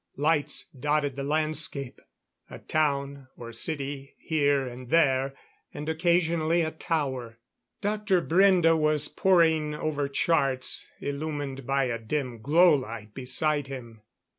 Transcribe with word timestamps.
Lights 0.17 0.67
dotted 0.69 1.15
the 1.15 1.21
landscape 1.23 2.01
a 2.49 2.57
town 2.57 3.27
or 3.37 3.51
city 3.51 4.15
here 4.17 4.65
and 4.65 4.89
there, 4.89 5.35
and 5.75 5.87
occasionally 5.87 6.63
a 6.63 6.71
tower. 6.71 7.37
Dr. 7.81 8.19
Brende 8.19 8.75
was 8.75 9.07
poring 9.07 9.75
over 9.75 10.07
charts, 10.07 10.87
illumined 10.99 11.67
by 11.67 11.83
a 11.83 11.99
dim 11.99 12.41
glow 12.41 12.73
light 12.73 13.13
beside 13.13 13.67
him. 13.67 14.01